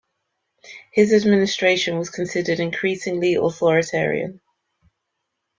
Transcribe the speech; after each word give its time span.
His 0.91 1.13
administration 1.13 1.99
was 1.99 2.09
considered 2.09 2.59
increasingly 2.59 3.35
authoritarian. 3.35 4.41